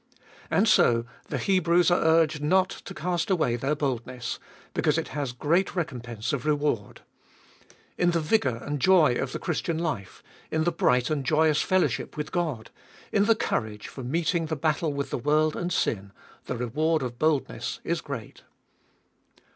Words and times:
And 0.49 0.67
so 0.67 1.05
the 1.27 1.37
Hebrews 1.37 1.91
are 1.91 2.01
urged 2.03 2.41
not 2.41 2.71
to 2.85 2.95
cast 2.95 3.29
away 3.29 3.55
their 3.55 3.75
boldness, 3.75 4.39
because 4.73 4.97
it 4.97 5.09
has 5.09 5.31
great 5.31 5.75
recompense 5.75 6.33
of 6.33 6.43
reward. 6.43 7.01
In 7.99 8.09
the 8.09 8.19
vigour 8.19 8.55
and 8.63 8.79
joy 8.79 9.13
of 9.13 9.31
the 9.31 9.37
Christian 9.37 9.77
life, 9.77 10.23
in 10.49 10.63
the 10.63 10.71
bright 10.71 11.11
and 11.11 11.23
joyous 11.23 11.61
fellowship 11.61 12.17
with 12.17 12.31
God, 12.31 12.71
in 13.11 13.25
the 13.25 13.35
courage 13.35 13.87
for 13.89 14.03
meeting 14.03 14.47
the 14.47 14.55
battle 14.55 14.91
with 14.91 15.11
the 15.11 15.19
world 15.19 15.55
and 15.55 15.71
sin, 15.71 16.11
the 16.45 16.57
reward 16.57 17.03
of 17.03 17.19
boldness 17.19 17.79
is 17.83 18.01
great. 18.01 18.41